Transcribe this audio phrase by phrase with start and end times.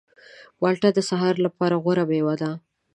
[0.61, 2.51] مالټه د سهار لپاره غوره مېوه ده.